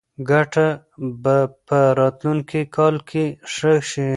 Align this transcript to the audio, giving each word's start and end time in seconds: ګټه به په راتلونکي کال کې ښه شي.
ګټه 0.29 0.67
به 1.23 1.37
په 1.67 1.79
راتلونکي 1.99 2.61
کال 2.75 2.95
کې 3.09 3.25
ښه 3.53 3.73
شي. 3.89 4.09